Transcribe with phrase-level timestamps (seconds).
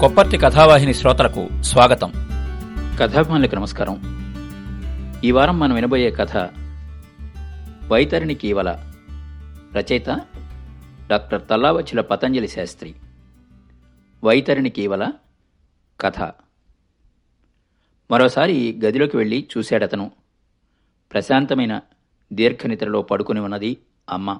[0.00, 2.10] కొప్పర్తి కథావాహిని శ్రోతలకు స్వాగతం.
[3.00, 4.00] కథాభిమానులకు నమస్కారం.
[5.24, 6.36] ఈ వారం మనం వినబోయే కథ
[7.88, 8.92] వైతరిణి కీవల
[9.74, 10.20] రచయిత
[11.10, 12.94] డాక్టర్ తల్లావచ్చుల పతంజలి శాస్త్రి.
[14.24, 15.12] వైతరిణి కీవల
[16.00, 16.32] కథ.
[18.10, 20.10] మరోసారి గదిలోకి వెళ్ళి చూశాడతను
[21.12, 21.80] ప్రశాంతమైన
[22.32, 23.76] దీర్ఘనిద్రలో పడుకుని ఉన్నది
[24.10, 24.38] అమ్మ.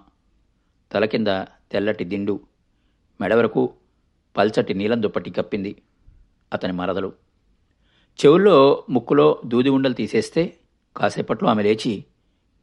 [0.92, 1.27] తల కింద
[1.72, 2.40] తెల్లటి దిండు.
[3.21, 3.72] మెడ వరకు
[4.36, 5.82] పల్చటి నీలం దుప్పటి కప్పింది
[6.52, 7.12] అతని మరదలు.
[8.25, 10.57] చెవుల్లో ముక్కులో దూది ఉండలు తీసేస్తే
[10.96, 12.04] కాసేపట్లో ఆమె లేచి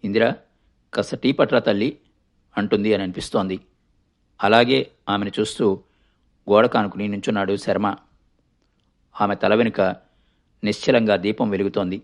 [0.04, 0.36] ఇందిరా
[0.94, 1.98] కాస్త టీ పట్రా తల్లి
[2.58, 3.60] అంటుంది అని అనిపిస్తోంది.
[4.44, 5.84] అలాగే ఆమెను చూస్తూ
[6.50, 7.96] గోడ కానుకుని నుంచున్నాడు శర్మ.
[9.22, 9.82] ఆమె తల వెనుక
[10.64, 12.02] నిశ్చలంగా దీపం వెలుగుతోంది.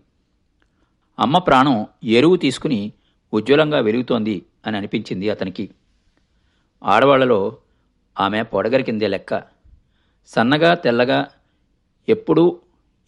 [1.20, 2.94] అమ్మ ప్రాణం ఎరువు తీసుకుని
[3.34, 5.70] ఉజ్వలంగా వెలుగుతోంది అని అనిపించింది అతనికి.
[6.84, 7.58] ఆడవాళ్ళలో
[8.20, 9.53] ఆమె పొడగరి కిందే లెక్క.
[10.28, 11.28] సన్నగా తెల్లగా
[12.10, 12.60] ఎప్పుడూ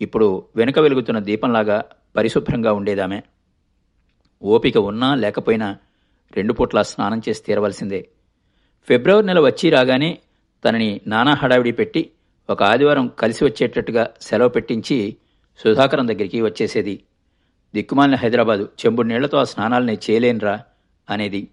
[0.02, 1.84] ఇప్పుడు వెనుక వెలుగుతున్న దీపంలాగా
[2.16, 3.22] పరిశుభ్రంగా ఉండేదామె.
[4.44, 5.78] ఓపిక ఉన్నా లేకపోయినా
[6.36, 8.10] రెండు పూట్ల స్నానం చేసి తీరవలసిందే.
[8.88, 10.20] ఫిబ్రవరి నెల వచ్చి రాగానే
[10.66, 12.12] తనని నానా హడావిడి పెట్టి
[12.50, 15.18] ఒక ఆదివారం కలిసి వచ్చేటట్టుగా సెలవు పెట్టించి
[15.60, 17.04] సుధాకరం దగ్గరికి వచ్చేసేది.
[17.74, 20.64] దిక్కుమాలిన హైదరాబాదు చెంబుడు నీళ్ళతో ఆ స్నానాలని చేయలేనురా
[21.10, 21.48] అనేది.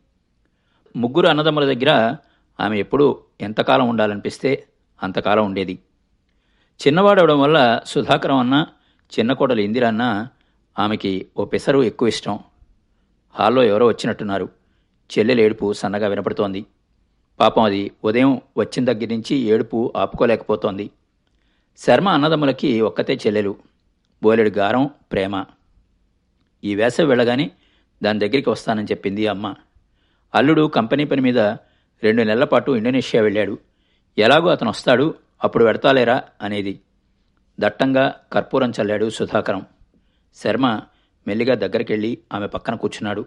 [0.96, 2.16] ముగ్గురు అన్నదమ్ముల దగ్గర
[2.60, 4.66] ఆమె ఎప్పుడూ ఎంతకాలం ఉండాలనిపిస్తే
[5.02, 5.78] అంతకాలం ఉండేది.
[6.86, 8.66] చిన్నవాడవడం వల్ల సుధాకరం అన్న
[9.18, 10.28] చిన్న కోడలు ఇందిరన్న
[10.78, 12.38] ఆమెకి ఓ పెసరు ఎక్కువ ఇష్టం.
[13.30, 14.48] హాల్లో ఎవరో వచ్చినట్టున్నారు.
[15.18, 16.66] చెల్లెలు ఏడుపు సన్నగా వినపడుతోంది.
[17.40, 20.90] పాపం అది ఉదయం వచ్చిన దగ్గర నుంచి ఏడుపు ఆపుకోలేకపోతోంది.
[21.78, 23.56] శర్మ అన్నదమ్ములకి ఒక్కతే చెల్లెలు.
[24.22, 25.44] బోలెడు గారం ప్రేమ.
[26.64, 27.50] ఈ వేసవి వెళ్ళగానే
[28.02, 29.54] దాని దగ్గరికి వస్తానని చెప్పింది అమ్మ.
[30.34, 31.38] అల్లుడు కంపెనీ పని మీద
[32.02, 33.58] రెండు నెలల పాటు ఇండోనేషియా వెళ్ళాడు.
[34.18, 36.80] ఎలాగో అతను వస్తాడు అప్పుడు పెడతాలేరా అనేది.
[37.60, 39.66] దట్టంగా కర్పూరం చల్లాడు సుధాకరం.
[40.34, 40.80] శర్మ
[41.26, 43.26] మెల్లిగా దగ్గరికెళ్ళి ఆమె పక్కన కూర్చున్నాడు.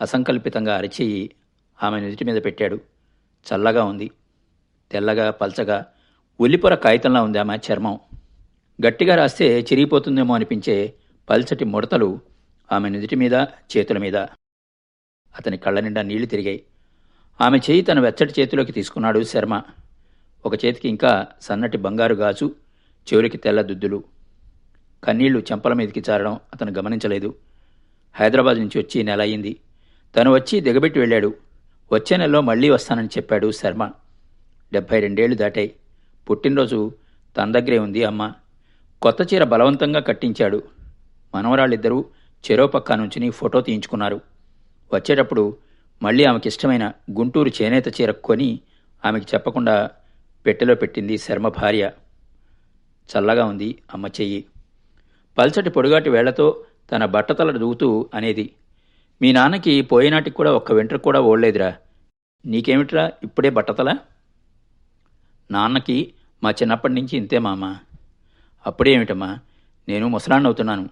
[0.00, 1.30] అసంకల్పితంగా అరిచేయి
[1.82, 2.80] ఆమె నుదుటి మీద పెట్టాడు.
[3.54, 4.10] చల్లగా ఉంది.
[4.92, 5.86] తెల్లగా పల్చగా
[6.40, 7.98] ఉల్లిపొర కాగితంలా ఉంది ఆమె చర్మం.
[8.86, 10.94] గట్టిగా రాస్తే చిరిగిపోతుందేమో అనిపించే
[11.30, 12.20] పల్చటి ముడతలు
[12.72, 13.34] ఆమె నుదుటి మీద
[13.76, 14.16] చేతుల మీద.
[15.36, 16.62] అతని కళ్ళ నిండా నీళ్ళు తిరిగాయి.
[17.40, 19.62] ఆమె చేయి తన వెచ్చటి చేతిలోకి తీసుకున్నాడు శర్మ.
[20.46, 22.54] ఒక చేతికి ఇంకా సన్నటి బంగారు గాజు
[23.12, 24.04] చివరికి తెల్ల దుద్దులు.
[25.04, 27.34] కన్నీళ్ళు చెంపల మీదకి చారడం అతను గమనించలేదు.
[28.14, 29.56] హైదరాబాద్ నుంచి వచ్చి నెల అయింది
[30.16, 31.34] తను వచ్చి దిగబెట్టి వెళ్ళాడు.
[31.92, 33.90] వచ్చే నెలలో మళ్ళీ వస్తానని చెప్పాడు శర్మ.
[34.72, 35.74] డెబ్భై రెండేళ్ళు దాటాయి.
[36.30, 36.92] పుట్టినరోజు
[37.36, 38.32] తన దగ్గరే ఉంది అమ్మ.
[39.02, 40.62] కొత్త చీర బలవంతంగా కట్టించాడు.
[41.34, 42.04] మనవరాళ్ళిద్దరూ
[42.50, 44.20] చెరో పక్క నుంచుని ఫోటో తీయించుకున్నారు.
[44.94, 45.56] వచ్చేటప్పుడు
[46.02, 48.60] మళ్ళీ ఆమెకిష్టమైన గుంటూరు చేనేత చీర కొని
[49.04, 49.90] ఆమెకి చెప్పకుండా
[50.46, 51.90] పెట్టెలో పెట్టింది శర్మ భార్య.
[53.10, 54.44] చల్లగా ఉంది అమ్మ చెయ్యి.
[55.38, 58.50] పల్చటి పొడుగాటి వేళ్ళతో తన బట్టతల దూగుతూ అనేది
[59.22, 61.74] మీ నాన్నకి పోయినాటికి కూడా ఒక్క వెంటర్ కూడా ఓడలేదురా.
[62.46, 63.96] నీకేమిట్రా ఇప్పుడే బట్టతల?
[65.50, 66.12] నాన్నకి
[66.42, 67.76] మా చిన్నప్పటి నుంచి ఇంతే మామ.
[68.66, 69.38] అప్పుడేమిటమ్మా?
[69.88, 70.88] నేను ముసలాన్నవుతున్నాను.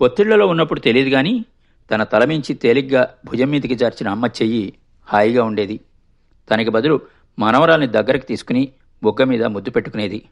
[0.00, 1.44] పొత్తిళ్ళలో ఉన్నప్పుడు తెలియదు కానీ
[1.90, 5.80] తన తలమించి తేలిగ్గా భుజం మీదికి జార్చిన అమ్మ చెయ్యి హాయిగా ఉండేది.
[6.50, 7.00] తనకి బదులు
[7.38, 8.72] మనవరాల్ని దగ్గరికి తీసుకుని
[9.02, 10.28] బుగ్గ మీద ముద్దు పెట్టుకునేది.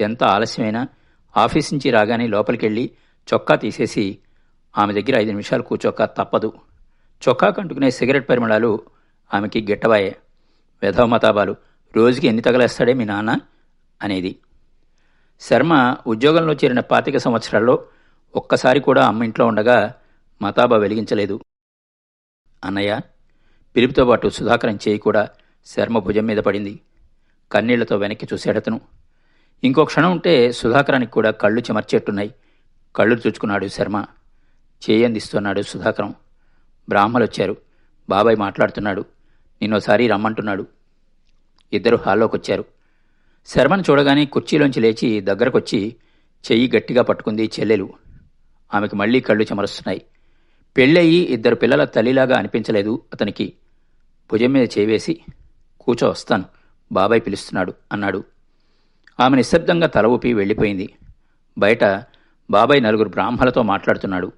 [0.00, 0.88] ఎంత ఆలస్యమైనా
[1.36, 2.90] ఆఫీస్ నుంచి రాగానే లోపలికెళ్ళి
[3.34, 4.18] చొక్కా తీసేసి
[4.78, 6.52] ఆమె దగ్గర ఐదు నిమిషాలు కూర్చోక తప్పదు.
[7.28, 8.80] చొక్కా కంటుకునే సిగరెట్ పరిమళాలు
[9.34, 10.16] ఆమెకి గిట్టవాయే.
[10.82, 11.56] వెధవ మతాబాలు
[11.96, 13.40] రోజుకి ఎన్ని తగలేస్తాడే మీ నాన్న?
[14.02, 14.36] అనేది.
[15.40, 17.84] శర్మ ఉద్యోగంలో చేరిన పాతిక సంవత్సరాల్లో
[18.36, 19.94] ఒక్కసారి కూడా అమ్మ ఇంట్లో ఉండగా
[20.42, 21.40] మతాబా వెలిగించలేదు.
[22.64, 23.00] అన్నయ్య
[23.76, 25.28] పిలుపుతో పాటు సుధాకరం చేయి కూడా
[25.66, 26.80] శర్మ భుజం మీద పడింది.
[27.52, 28.80] కన్నీళ్ళతో వెనక్కి చూశాడతను
[29.64, 32.34] ఇంకో క్షణం ఉంటే సుధాకరానికి కూడా కళ్ళు చెమర్చేట్టున్నాయి.
[32.96, 34.04] కళ్ళు చూచుకున్నాడు శర్మ.
[34.90, 36.14] చేయందిస్తున్నాడు సుధాకరం.
[36.88, 37.56] బ్రాహ్మలొచ్చారు.
[38.08, 39.00] బాబాయ్ మాట్లాడుతున్నాడు.
[39.62, 40.66] నిన్నోసారి రమ్మంటున్నాడు.
[41.72, 42.64] ఇద్దరు హాల్లోకొచ్చారు.
[43.46, 45.96] శర్మను చూడగానే కుర్చీలోంచి లేచి దగ్గరకొచ్చి
[46.52, 47.92] చెయ్యి గట్టిగా పట్టుకుంది చెల్లెలు.
[48.74, 50.02] ఆమెకు మళ్ళీ కళ్ళు చెమరుస్తున్నాయి.
[50.76, 53.52] పెళ్ళయి ఇద్దరు పిల్లల తల్లిలాగా అనిపించలేదు అతనికి.
[54.32, 55.20] భుజం మీద చేవేసి
[55.84, 56.44] కూచో వస్తాను.
[56.92, 58.24] బాబాయ్ పిలుస్తున్నాడు అన్నాడు.
[59.20, 60.94] ఆమె నిశ్శబ్దంగా తల ఊపి వెళ్ళిపోయింది.
[61.58, 61.84] బయట
[62.50, 64.32] బాబాయ్ నలుగురు బ్రాహ్మలతో మాట్లాడుతున్నాడు.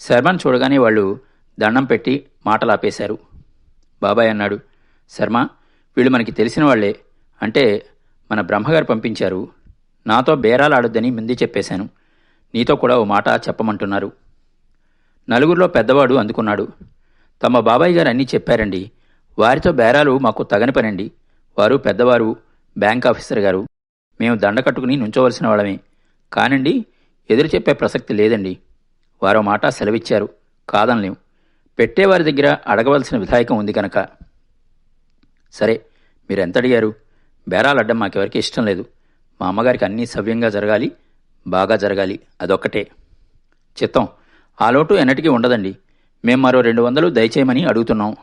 [0.00, 1.20] శర్మను చూడగానే వాళ్ళు
[1.58, 3.18] దండం పెట్టి మాటలాపేశారు.
[4.02, 4.58] బాబాయ్ అన్నాడు
[5.10, 5.48] శర్మ
[5.96, 7.00] వీళ్ళు మనకి తెలిసిన వాళ్ళే
[7.42, 7.86] అంటే
[8.30, 9.48] మన బ్రహ్మగారు పంపించారు.
[10.06, 11.88] నాతో బేరాలాడొద్దని ముందే చెప్పేశాను.
[12.54, 14.12] నీతో కూడా ఓ మాట చెప్పమంటున్నారు.
[15.30, 16.68] నలుగురిలో పెద్దవాడు అందుకున్నాడు.
[17.42, 18.90] తమ బాబాయ్ గారు అన్నీ చెప్పారండి.
[19.38, 21.12] వారితో బేరాలు మాకు తగని పనండి.
[21.58, 22.36] వారు పెద్దవారు
[22.78, 23.66] బ్యాంక్ ఆఫీసర్ గారు.
[24.20, 25.80] మేము దండ కట్టుకుని నుంచోవలసిన వాళ్ళమే.
[26.32, 26.86] కానండి
[27.30, 28.58] ఎదురు చెప్పే ప్రసక్తి లేదండి.
[29.22, 30.28] వారో మాట సెలవిచ్చారు.
[30.68, 31.16] కాదనలేం.
[31.78, 34.08] పెట్టేవారి దగ్గర అడగవలసిన విధాయకం ఉంది కనుక
[35.52, 35.86] సరే
[36.30, 36.94] మీరు ఎంత అడిగారు
[37.48, 38.84] బేరాలడ్డం మాకెవరికి ఇష్టం లేదు.
[39.40, 40.92] మా అమ్మగారికి అన్నీ సవ్యంగా జరగాలి
[41.46, 42.20] బాగా జరగాలి.
[42.40, 42.90] అదొక్కటే.
[43.82, 44.08] చిత్తం.
[44.60, 45.76] ఆ లోటు ఎన్నటికీ ఉండదండి.
[46.24, 48.16] మేం మరో రెండు వందలు దయచేయమని అడుగుతున్నాం.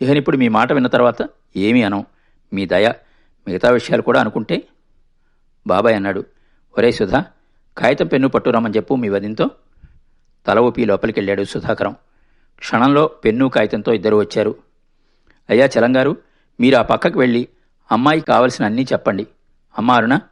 [0.00, 2.06] ఇహనిప్పుడు మీ మాట విన్న తర్వాత ఏమీ అనం
[2.52, 2.92] మీ దయ
[3.46, 4.62] మిగతా విషయాలు కూడా అనుకుంటే
[5.66, 6.24] బాబాయ్ అన్నాడు.
[6.78, 7.24] ఒరే సుధా
[7.78, 9.50] కాగితం పెన్ను పట్టురామని చెప్పు మీ వదింతో
[10.46, 11.96] తల ఊపి లోపలికి వెళ్ళాడు సుధాకరం.
[12.58, 14.54] క్షణంలో పెన్ను కాగితంతో ఇద్దరు వచ్చారు.
[15.50, 16.16] అయ్యా చలంగారు
[16.60, 17.48] మీరు ఆ పక్కకు వెళ్ళి
[17.90, 19.26] అమ్మాయికి కావలసిన అన్నీ చెప్పండి.
[19.78, 20.26] అమ్మారునా Aruna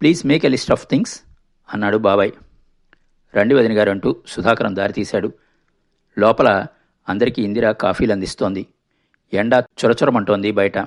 [0.00, 1.20] please make a list of things
[1.72, 2.32] అన్నాడు బాబాయ్.
[3.36, 5.32] రండి వదిన గారు అంటూ సుధాకరం దారి తీశాడు
[6.18, 6.66] లోపల
[7.08, 8.66] అందరికీ ఇందిరా కాఫీలు అందిస్తోంది.
[9.32, 10.78] ఎండ చొరచొరమంటోంది బయట.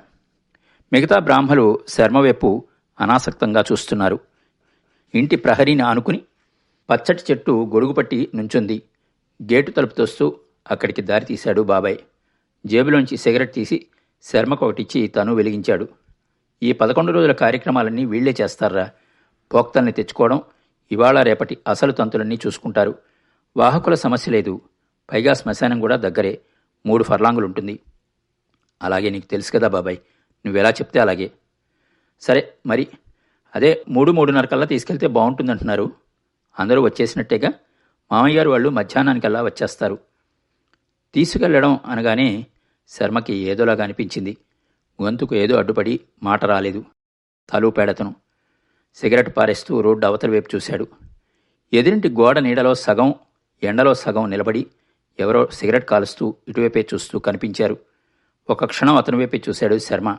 [0.93, 2.67] మిగతా బ్రాహ్మలు శర్మవైపు
[2.99, 4.19] అనాసక్తంగా చూస్తున్నారు.
[5.15, 6.21] ఇంటి ప్రహరీని ఆనుకుని
[6.89, 8.81] పచ్చటి చెట్టు గొడుగుపట్టి నుంచుంది.
[9.43, 10.35] గేటు తలుపు తోస్తూ
[10.71, 11.97] అక్కడికి దారి తీశాడు బాబాయ్.
[12.65, 13.85] జేబులోంచి సిగరెట్ తీసి
[14.23, 15.87] శర్మకు ఒకటిచ్చి తను వెలిగించాడు.
[16.63, 18.89] ఈ పదకొండు రోజుల కార్యక్రమాలన్నీ వీళ్ళే చేస్తారా?
[19.53, 20.41] పోక్తల్ని తెచ్చుకోవడం
[20.91, 22.95] ఇవాళ రేపటి అసలు తంతులన్నీ చూసుకుంటారు.
[23.57, 24.61] వాహకుల సమస్య లేదు.
[25.13, 26.41] పైగా శ్మశానం కూడా దగ్గరే.
[26.85, 27.79] మూడు ఫర్లాంగులుంటుంది.
[28.81, 29.97] అలాగే నీకు తెలుసు కదా బాబాయ్
[30.45, 31.31] నువ్వెలా చెప్తే అలాగే.
[32.21, 32.87] సరే మరి
[33.55, 35.95] అదే మూడు మూడున్నర కల్లా తీసుకెళ్తే బాగుంటుందంటున్నారు.
[36.59, 37.53] అందరూ వచ్చేసినట్టేగా
[38.11, 39.99] మామయ్య గారు వాళ్ళు మధ్యాహ్నానికల్లా వచ్చేస్తారు.
[41.13, 42.45] తీసుకెళ్ళడం అనగానే
[42.87, 44.37] శర్మకి ఏదోలాగా అనిపించింది.
[45.01, 46.85] గొంతుకు ఏదో అడ్డుపడి మాట రాలేదు.
[47.49, 48.15] తలూపేడతను
[48.95, 50.87] సిగరెట్ పారేస్తూ రోడ్డు అవతల వైపు చూశాడు.
[51.73, 53.13] ఎదురింటి గోడ నీడలో సగం
[53.63, 54.67] ఎండలో సగం నిలబడి
[55.19, 57.77] ఎవరో సిగరెట్ కాలుస్తూ ఇటువైపే చూస్తూ కనిపించారు.
[58.49, 60.17] ఒక క్షణం అతని వైపే చూశాడు శర్మ.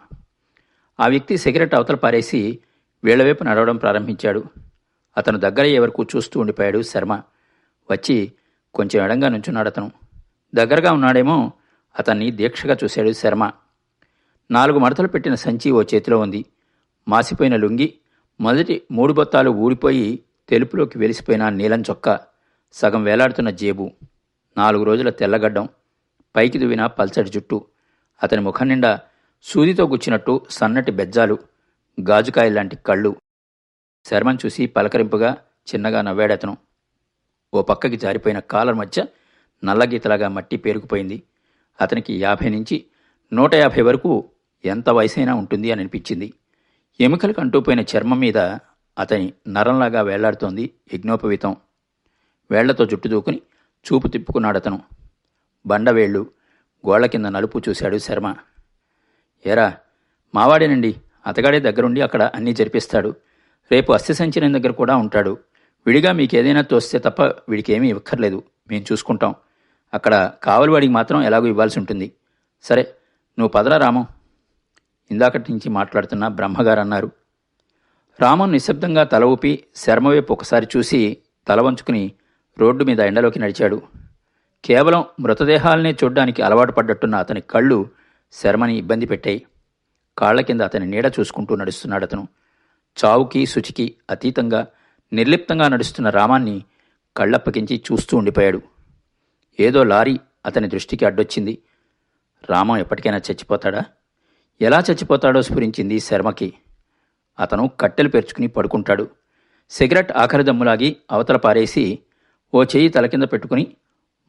[1.00, 2.58] ఆ వ్యక్తి సిగరెట్ అవతల పారేసి
[3.04, 4.44] వీళ్ళ వైపు నడవడం ప్రారంభించాడు.
[5.16, 7.22] అతను దగ్గరయ్యే వరకు చూస్తూ ఉండిపోయాడు శర్మ.
[7.90, 8.32] వచ్చి
[8.74, 9.92] కొంచెం ఎడంగా నుంచున్నాడు అతను.
[10.54, 11.52] దగ్గరగా ఉన్నాడేమో
[11.98, 13.52] అతన్ని దీక్షగా చూశాడు శర్మ.
[14.50, 16.44] నాలుగు మడతలు పెట్టిన సంచి ఓ చేతిలో ఉంది.
[17.08, 17.94] మాసిపోయిన లుంగి
[18.40, 22.20] మొదటి మూడు బొత్తాలు ఊడిపోయి తెలుపులోకి వెలిసిపోయిన నీలం చొక్కా
[22.72, 23.90] సగం వేలాడుతున్న జేబు
[24.56, 25.68] నాలుగు రోజుల తెల్లగడ్డం
[26.36, 27.64] పైకి దువ్విన పల్చటి జుట్టు.
[28.22, 29.00] అతని ముఖం నిండా
[29.42, 31.38] సూదితో గుచ్చినట్టు సన్నటి బెజ్జాలు
[32.08, 33.16] గాజుకాయలాంటి కళ్ళు.
[34.04, 35.36] శర్మన్ చూసి పలకరింపుగా
[35.74, 36.56] చిన్నగా నవ్వాడతను.
[37.54, 39.06] ఓ పక్కకి జారిపోయిన కాలర్ మధ్య
[39.64, 41.22] నల్లగీతలాగా మట్టి పేరుకుపోయింది.
[41.80, 42.84] అతనికి యాభై నుంచి
[43.32, 44.28] నూట యాభై వరకు
[44.64, 46.32] ఎంత వయసైనా ఉంటుంది అని అనిపించింది.
[47.00, 48.38] ఎముకలకు అంటూపోయిన చర్మం మీద
[48.98, 51.56] అతని నరంలాగా వేళ్ళాడుతోంది యజ్ఞోపవీతం.
[52.50, 53.42] వేళ్ళతో జుట్టు దూకుని
[53.92, 54.82] చూపు తిప్పుకున్నాడతను.
[55.66, 56.26] బండవేళ్ళు
[56.88, 58.34] గోళ్ళ కింద నలుపు చూశాడు శర్మ.
[59.46, 59.74] ఏరా
[60.34, 60.96] మావాడేనండి.
[61.26, 63.14] అతగాడే దగ్గరుండి అక్కడ అన్నీ జరిపిస్తాడు.
[63.72, 65.38] రేపు అస్థిసంచనం దగ్గర కూడా ఉంటాడు.
[65.86, 68.42] విడిగా మీకేదైనా తోస్తే తప్ప వీడికేమీ ఇవ్వక్కర్లేదు.
[68.70, 69.34] మేము చూసుకుంటాం.
[69.94, 72.12] అక్కడ కావలివాడికి మాత్రం ఎలాగో ఇవ్వాల్సి ఉంటుంది.
[72.62, 72.82] సరే
[73.38, 74.06] నువ్వు పదరా రామం.
[75.10, 77.10] ఇందాకటి నుంచి మాట్లాడుతున్న బ్రహ్మగారు అన్నారు
[78.20, 81.16] రామం నిశ్శబ్దంగా తల ఊపి శర్మవైపు ఒకసారి చూసి
[81.48, 82.12] తల వంచుకుని
[82.58, 83.82] రోడ్డు మీద ఎండలోకి నడిచాడు.
[84.64, 87.88] కేవలం మృతదేహాలనే చూడ్డానికి అలవాటు పడ్డట్టున్న అతని కళ్ళు
[88.32, 89.46] శర్మని ఇబ్బంది పెట్టాయి.
[90.18, 92.28] కాళ్ళ కింద అతని నీడ చూసుకుంటూ నడుస్తున్నాడు అతను.
[93.04, 94.66] చావుకి శుచికి అతీతంగా
[95.12, 96.64] నిర్లిప్తంగా నడుస్తున్న రామాన్ని
[97.16, 98.62] కళ్ళప్పగించి చూస్తూ ఉండిపోయాడు.
[99.60, 101.58] ఏదో లారీ అతని దృష్టికి అడ్డొచ్చింది.
[102.50, 103.82] రామం ఎప్పటికైనా చచ్చిపోతాడా?
[104.60, 106.54] ఎలా చచ్చిపోతాడో స్ఫురించింది శర్మకి.
[107.40, 109.08] అతను కట్టెలు పెరుచుకుని పడుకుంటాడు.
[109.70, 111.98] సిగరెట్ ఆఖరి దమ్ములాగి అవతల పారేసి
[112.54, 113.66] ఓ చెయ్యి తల కింద పెట్టుకుని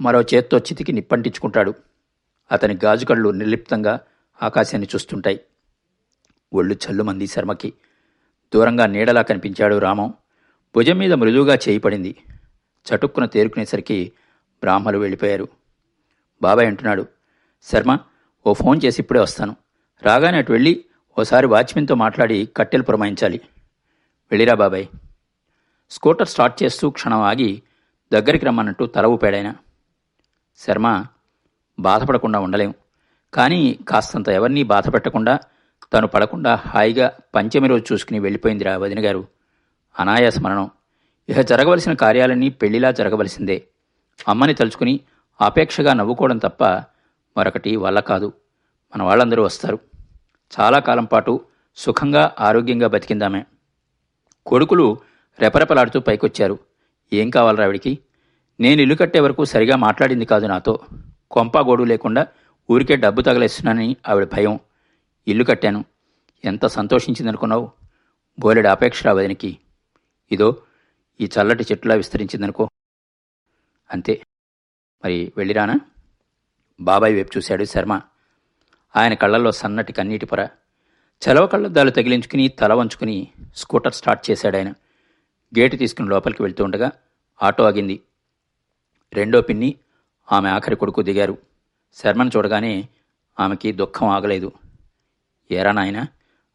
[0.02, 1.74] మరో చేత్తో చితికి నిప్పంటించుకుంటాడు.
[2.52, 4.00] అతని గాజుకళ్ళు నిర్లిప్తంగా
[4.44, 5.40] ఆకాశాన్ని చూస్తుంటాయి.
[6.54, 7.74] ఒళ్ళు చల్లుమంది శర్మకి.
[8.54, 10.14] దూరంగా నీడలా కనిపించాడు రామం.
[10.76, 12.16] భుజం మీద మృదువుగా చేయి పడింది.
[12.88, 14.12] చటుక్కున తేరుకునేసరికి
[14.62, 15.48] బ్రాహ్మలు వెళ్ళిపోయారు.
[16.42, 17.08] బాబాయ్ అంటున్నాడు
[17.64, 18.00] శర్మ
[18.48, 19.56] ఓ ఫోన్ చేసి ఇప్పుడే వస్తాను.
[20.04, 20.86] రాగానే అటు వెళ్ళి
[21.20, 23.42] ఓసారి వాచ్మెన్తో మాట్లాడి కట్టెలు పురమాయించాలి.
[24.32, 24.88] వెళ్ళిరా బాబాయ్.
[25.92, 27.64] స్కూటర్ స్టార్ట్ చేస్తూ క్షణం ఆగి
[28.14, 29.54] దగ్గరికి రమ్మన్నట్టు తల ఊపాడాయన.
[30.68, 31.06] శర్మ
[31.80, 32.74] బాధపడకుండా ఉండలేం.
[33.34, 35.40] కానీ కాస్తంత ఎవరినీ బాధ పెట్టకుండా
[35.94, 39.28] తను పడకుండా హాయిగా పంచమి రోజు చూసుకుని వెళ్ళిపోయిందిరా వదిన గారు.
[40.00, 40.70] అనాయాస మరణం.
[41.30, 43.64] ఇక జరగవలసిన కార్యాలన్నీ పెళ్ళిలా జరగవలసిందే.
[44.28, 45.00] అమ్మని తలుచుకుని
[45.42, 46.64] ఆపేక్షగా నవ్వుకోవడం తప్ప
[47.38, 48.34] మరొకటి వల్ల కాదు.
[48.96, 49.80] మన వాళ్ళందరూ వస్తారు.
[50.60, 53.46] చాలా కాలం పాటు సుఖంగా ఆరోగ్యంగా బతికిందామే.
[54.46, 54.98] కొడుకులు
[55.40, 56.60] రెపరెపలాడుతూ పైకొచ్చారు.
[57.14, 58.00] ఏం కావాలరావిడికి
[58.62, 60.80] నేను ఇల్లు కట్టే వరకు సరిగా మాట్లాడింది కాదు నాతో.
[61.32, 62.28] కొంపాగోడు లేకుండా
[62.72, 64.60] ఊరికే డబ్బు తగలేస్తున్నానని ఆవిడ భయం.
[65.28, 65.86] ఇల్లు కట్టాను.
[66.46, 67.72] ఎంత సంతోషించిందనుకున్నావు?
[68.40, 69.58] బోలెడు అపేక్ష రావదనికి
[70.32, 70.62] ఇదో
[71.22, 72.70] ఈ చల్లటి చెట్టులా విస్తరించిందనుకో.
[73.92, 74.22] అంతే.
[75.06, 75.80] మరి వెళ్ళిరానా
[76.82, 78.02] బాబాయ్ వైపు చూశాడు శర్మ.
[78.96, 80.48] ఆయన కళ్ళల్లో సన్నటి కన్నీటి పొర.
[81.28, 84.70] చలవ కళ్ళద్దాలు తగిలించుకుని తల వంచుకుని స్కూటర్ స్టార్ట్ చేశాడు ఆయన.
[85.60, 86.92] గేటు తీసుకుని లోపలికి వెళ్తూ ఉండగా
[87.44, 88.02] ఆటో ఆగింది.
[89.14, 89.76] రెండో పిన్ని
[90.32, 91.38] ఆమె ఆఖరి కొడుకు దిగారు.
[91.94, 92.90] శర్మను చూడగానే
[93.40, 94.52] ఆమెకి దుఃఖం ఆగలేదు.
[95.52, 96.06] ఏరా నాయన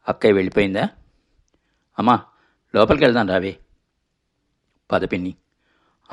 [0.07, 0.89] అక్కయ్య వెళ్ళిపోయిందా?
[1.99, 2.21] అమ్మా
[2.75, 3.57] లోపలికి వెళ్దాం రావే.
[4.91, 5.33] పదపిన్ని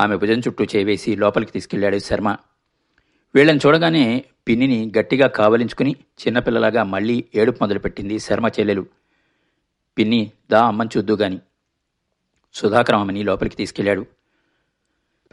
[0.01, 2.37] ఆమె భుజం చుట్టూ చేవేసి లోపలికి తీసుకెళ్ళాడు శర్మ.
[3.35, 8.87] వీళ్ళని చూడగానే పిన్నిని గట్టిగా కావలించుకుని చిన్నపిల్లలాగా మళ్ళీ ఏడుపు మొదలుపెట్టింది శర్మ చెల్లెలు.
[9.99, 11.39] పిన్ని దా అమ్మని చూద్దు గాని
[12.55, 14.07] సుధాకర్ ఆమెని లోపలికి తీసుకెళ్ళాడు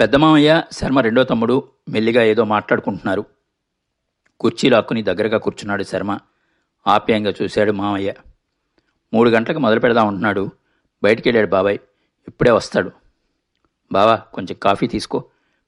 [0.01, 3.25] పెద్ద మామయ్య శర్మ రెండో తమ్ముడు మెల్లిగా ఏదో మాట్లాడుకుంటున్నారు.
[4.39, 6.19] కుర్చీలు అక్కుని దగ్గరగా కూర్చున్నాడు శర్మ.
[6.87, 8.13] ఆప్యాయంగా చూశాడు మామయ్య.
[9.13, 10.49] మూడు గంటలకు మొదలు పెడదాం ఉంటున్నాడు
[11.03, 11.77] బయటికి వెళ్ళాడు బాబాయ్.
[12.27, 12.91] ఇప్పుడే వస్తాడు.
[13.91, 15.23] బావా కొంచెం కాఫీ తీసుకో.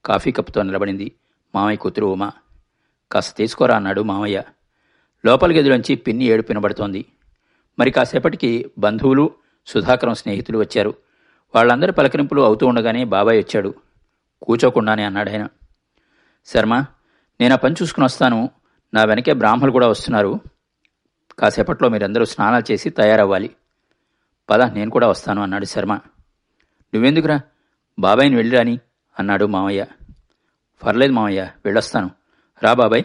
[0.06, 1.12] కాఫీ కప్పుతో నిలబడింది
[1.56, 2.32] మామయ్య కూతురు ఉమా.
[3.12, 4.44] కాస్త తీసుకోరా అన్నాడు మామయ్య.
[5.26, 7.06] లోపల గదిలోంచి పిన్ని ఏడుపు వినబడుతోంది.
[7.80, 9.32] మరి కాసేపటికి బంధువులు
[9.66, 10.94] సుధాకరం స్నేహితులు వచ్చారు.
[11.56, 13.74] వాళ్ళందరి పలకరింపులు అవుతూ ఉండగానే బాబాయ్ వచ్చాడు.
[14.44, 15.48] కూచోకుండానే అన్నాడు ఆయన.
[16.46, 16.86] శర్మ
[17.42, 18.50] నేను ఆ పని చూసుకుని వస్తాను.
[18.94, 20.40] నా వెనకే బ్రాహ్మలు కూడా వస్తున్నారు.
[21.40, 23.56] కాసేపట్లో మీరందరూ స్నానాలు చేసి తయారవ్వాలి.
[24.50, 25.94] పద నేను కూడా వస్తాను అన్నాడు శర్మ.
[26.94, 27.42] నువ్వెందుకురా?
[28.00, 28.80] బాబాయ్ని వెళ్ళిరాని
[29.20, 29.86] అన్నాడు మామయ్య.
[30.84, 32.12] పర్లేదు మామయ్య వెళ్ళొస్తాను.
[32.64, 33.04] రా బాబాయ్.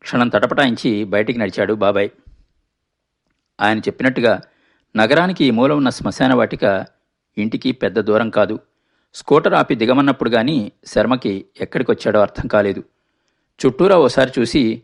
[0.00, 2.10] క్షణం తటపటాయించి బయటికి నడిచాడు బాబాయ్.
[3.60, 4.40] ఆయన చెప్పినట్టుగా
[4.96, 6.86] నగరానికి ఈ మూల ఉన్న శ్మశాన వాటిక
[7.38, 8.58] ఇంటికి పెద్ద దూరం కాదు.
[9.14, 12.84] స్కూటర్ ఆపి దిగమన్నప్పుడు గాని శర్మకి ఎక్కడికొచ్చాడో అర్థం కాలేదు.
[13.60, 14.82] చుట్టూరా ఓసారి చూసి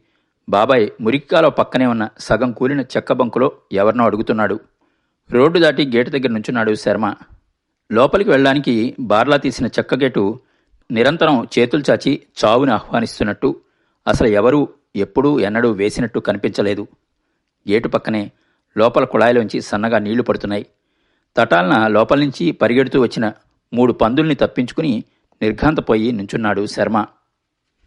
[0.49, 4.60] బాబాయ్ మురిక్కాలో పక్కనే ఉన్న సగం కూలిన చెక్క బంకులో ఎవరినో అడుగుతున్నాడు.
[5.30, 7.14] రోడ్డు దాటి గేటు దగ్గర నుంచున్నాడు శర్మ.
[7.92, 10.40] లోపలికి వెళ్ళడానికి బార్లా తీసిన చెక్క గేటు
[10.90, 13.60] నిరంతరం చేతులు చాచి చావుని ఆహ్వానిస్తున్నట్టు
[14.08, 16.87] అసలు ఎవరూ ఎప్పుడూ ఎన్నడూ వేసినట్టు కనిపించలేదు.
[17.70, 18.30] గేటు పక్కనే
[18.76, 20.66] లోపల కుళాయిలోంచి సన్నగా నీళ్ళు పడుతున్నాయి.
[21.37, 23.32] తటాలన లోపల నుంచి పరిగెడుతూ వచ్చిన
[23.72, 25.04] మూడు పందుల్ని తప్పించుకుని
[25.42, 27.06] నిర్ఘాంతపోయి నుంచున్నాడు శర్మ.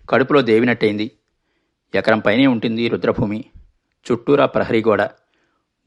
[0.10, 1.12] కడుపులో దేవినట్టయింది.
[1.96, 3.46] ఎకరం పైనే ఉంటుంది రుద్రభూమి.
[4.12, 5.02] చుట్టూరా ప్రహరీ గోడ.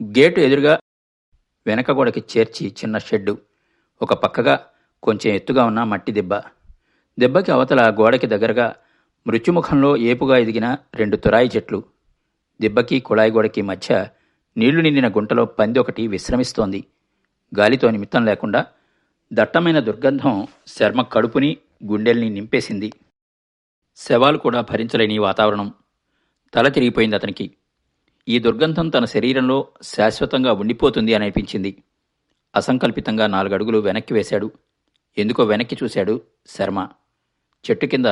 [0.03, 0.79] గేటు ఎదురుగా
[1.67, 3.39] వెనక గోడకి చేర్చి చిన్న షెడ్డు.
[4.03, 4.61] ఒక పక్కగా
[5.03, 6.35] కొంచెం ఎత్తుగా ఉన్న మట్టి దెబ్బ.
[7.19, 8.77] దెబ్బకి అవతల గోడకి దగ్గరగా
[9.27, 11.85] మృత్యుముఖంలో ఏపుగా ఎదిగిన రెండు తురాయి చెట్లు.
[12.61, 14.07] దెబ్బకి కుళాయి గోడకి మధ్య
[14.57, 16.85] నీళ్ళు నిండిన గుంటలో పంది ఒకటి విశ్రమిస్తోంది.
[17.59, 18.67] గాలితో నిమిత్తం లేకుండా
[19.33, 22.93] దట్టమైన దుర్గంధం శర్మ కడుపుని గుండెల్ని నింపేసింది.
[23.97, 25.73] శవాలు కూడా భరించలేని వాతావరణం.
[26.55, 27.51] తల తిరిగిపోయింది అతనికి.
[28.29, 31.83] ఈ దుర్గంధం తన శరీరంలో శాశ్వతంగా ఉండిపోతుంది అని అనిపించింది.
[32.57, 34.51] అసంకల్పితంగా నాలుగడుగులు వెనక్కి వేశాడు.
[35.19, 36.89] ఎందుకో వెనక్కి చూశాడు శర్మ.
[37.71, 38.07] చెట్టు కింద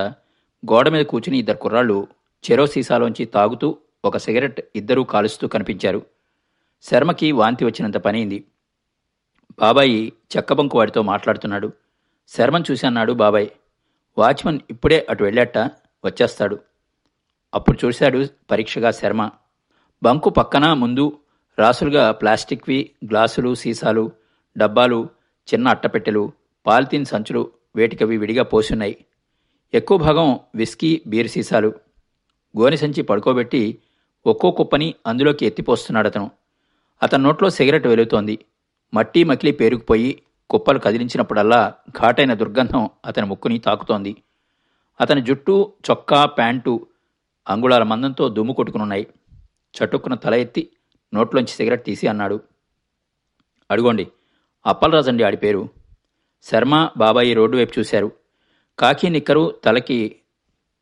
[0.73, 2.09] గోడ మీద కూర్చుని ఇద్దరు కుర్రాళ్ళు
[2.51, 6.07] చెరో సీసాలోంచి తాగుతూ ఒక సిగరెట్ ఇద్దరూ కాలుస్తూ కనిపించారు.
[6.83, 8.45] శర్మకి వాంతి వచ్చినంత పనైంది.
[9.59, 11.73] బాబాయి చెక్కబంకు వాడితో మాట్లాడుతున్నాడు.
[12.29, 13.49] శర్మం చూసి అన్నాడు బాబాయ్
[14.19, 15.59] వాచ్మన్ ఇప్పుడే అటు వెళ్ళాట
[16.05, 16.59] వచ్చేస్తాడు.
[17.55, 19.31] అప్పుడు చూశాడు పరీక్షగా శర్మ.
[20.03, 21.19] బంకు పక్కన ముందు
[21.59, 24.13] రాసులుగా ప్లాస్టిక్వి గ్లాసులు సీసాలు
[24.59, 25.09] డబ్బాలు
[25.55, 26.33] చిన్న అట్టపెట్టెలు
[26.67, 29.05] పాలిథీన్ సంచులు వేటికవి విడిగా పోసున్నాయి.
[29.75, 31.75] ఎక్కువ భాగం విస్కీ బీర్ సీసాలు.
[32.59, 33.79] గోనె సంచి పడుకోబెట్టి
[34.27, 36.31] ఒక్కో కుప్పని అందులోకి ఎత్తిపోస్తున్నాడు అతను
[37.03, 38.39] అతని నోట్లో సిగరెట్ వెలుగుతోంది.
[38.95, 44.17] మట్టి మకిలి పేరుకుపోయి కుప్పలు కదిలించినప్పుడల్లా ఘాటైన దుర్గంధం అతని ముక్కుని తాకుతోంది.
[45.01, 46.87] అతని జుట్టు చొక్కా ప్యాంటు
[47.49, 49.07] అంగుళాల మందంతో దుమ్ము కొట్టుకునున్నాయి.
[49.77, 50.69] చటుక్కున తల ఎత్తి
[51.15, 52.41] నోట్లోంచి సిగరెట్ తీసి అన్నాడు.
[53.71, 54.09] అడుగోండి
[54.67, 55.69] అప్పలరాజండి ఆడి పేరు.
[56.43, 58.13] శర్మ బాబాయి రోడ్డు వైపు చూశారు.
[58.79, 60.17] కాకి నిక్కరు తలకి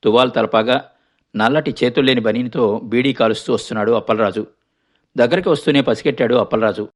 [0.04, 0.90] తువాలు తలపాగా
[1.36, 4.46] నల్లటి చేతుల్లేని బనీనితో బీడీ కాలుస్తూ వస్తున్నాడు అప్పలరాజు.
[5.16, 6.88] దగ్గరికి వస్తూనే పసిగెట్టాడు అప్పలరాజు.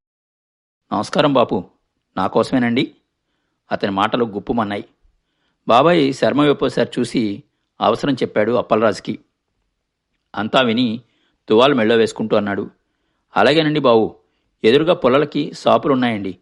[0.92, 1.64] నమస్కారం బాపు.
[2.16, 2.94] నా కోసమేనండి.
[3.72, 4.84] అతని మాటలు గుప్పుమన్నాయి.
[5.68, 7.42] బాబాయ్ శర్మ వైపోసారి చూసి
[7.80, 9.18] అవసరం చెప్పాడు అప్పలరాజుకి.
[10.34, 11.00] అంతా విని
[11.48, 12.70] తువాలు మెళ్ళో వేసుకుంటూ అన్నాడు.
[13.36, 14.16] అలాగేనండి బావు.
[14.64, 16.38] ఎదురుగా పొలాలకి సాపులున్నాయండి.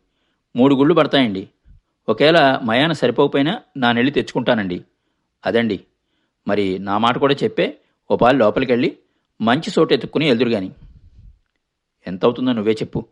[0.57, 1.49] మూడు గుళ్ళు పడతాయండి.
[2.09, 4.85] ఒకేలా మయాన సరిపోకపోయినా నా నెళ్ళి తెచ్చుకుంటానండి.
[5.47, 5.81] అదండి.
[6.49, 7.79] మరి నా మాట కూడా చెప్పే
[8.11, 8.99] ఓ పాలు లోపలికి వెళ్ళి
[9.41, 10.71] మంచి చోటు ఎత్తుక్కుని ఎదురుగాని.
[12.07, 13.07] ఎంత అవుతుందో నువ్వే చెప్పు.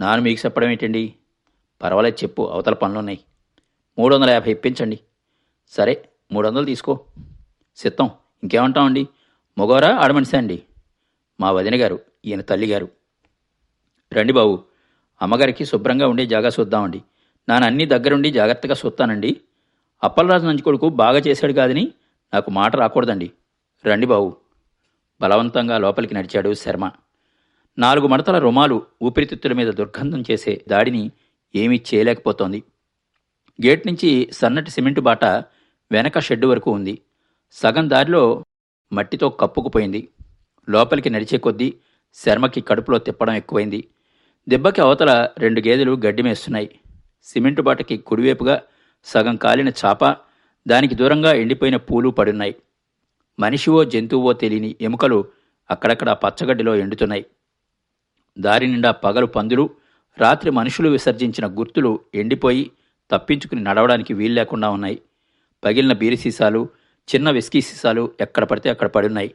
[0.00, 1.14] నాను మీకు చెప్పడం ఏంటండి?
[1.82, 2.42] పర్వాలేదు చెప్పు.
[2.42, 3.20] అవతల పనులున్నాయి.
[3.98, 5.00] మూడు వందల యాభై ఇప్పించండి.
[5.70, 7.04] సరే మూడు వందలు తీసుకో.
[7.76, 8.10] సిద్ధం.
[8.42, 9.08] ఇంకేమంటామండి?
[9.58, 10.62] మగోరా ఆడమనిసా అండి?
[11.40, 12.88] మా వదిన గారు ఈయన తల్లిగారు
[14.12, 14.64] రండి బాబు.
[15.22, 17.02] అమ్మగారికి శుభ్రంగా ఉండే జాగా చూద్దామండి
[17.48, 19.40] నాన్న అన్ని దగ్గరుండి జాగ్రత్తగా చూస్తానండి
[20.04, 21.92] అప్పలరాజు నంచి కొడుకు బాగా చేశాడు కాదని
[22.34, 23.32] నాకు మాట రాకూడదండి.
[23.86, 24.36] రండి బాబు.
[25.20, 26.90] బలవంతంగా లోపలికి నడిచాడు శర్మ.
[27.78, 31.10] నాలుగు మడతల రుమాలు ఊపిరితిత్తుల మీద దుర్గంధం చేసే దాడిని
[31.54, 32.62] ఏమీ చేయలేకపోతోంది.
[33.66, 35.24] గేట్ నుంచి సన్నటి సిమెంటు బాట
[35.92, 36.98] వెనక షెడ్డు వరకు ఉంది.
[37.52, 38.44] సగం దారిలో
[38.92, 40.08] మట్టితో కప్పుకుపోయింది.
[40.68, 41.74] లోపలికి నడిచే కొద్దీ
[42.14, 43.84] శర్మకి కడుపులో తిప్పడం ఎక్కువైంది.
[44.48, 46.70] దెబ్బకి అవతల రెండు గేదెలు గడ్డిమేస్తున్నాయి
[47.24, 48.62] సిమెంటు బాటకి కుడివైపుగా
[49.04, 50.16] సగం కాలిన చాప
[50.68, 52.54] దానికి దూరంగా ఎండిపోయిన పూలు పడున్నాయి.
[53.38, 55.24] మనిషివో జంతువో తెలియని ఎముకలు
[55.70, 57.26] అక్కడక్కడ పచ్చగడ్డిలో ఎండుతున్నాయి.
[58.38, 59.70] దారి నిండా పగలు పందులు
[60.18, 62.70] రాత్రి మనుషులు విసర్జించిన గుర్తులు ఎండిపోయి
[63.10, 65.02] తప్పించుకుని నడవడానికి వీలు లేకుండా ఉన్నాయి.
[65.64, 66.68] పగిలిన బీరి సీసాలు
[67.14, 69.34] చిన్న విస్కీ సీసాలు ఎక్కడ పడితే అక్కడ పడున్నాయి.